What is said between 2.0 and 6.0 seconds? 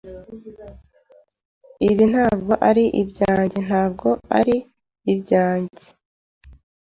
ntabwo ari ibyanjye." "Ntabwo ari ibyanjye."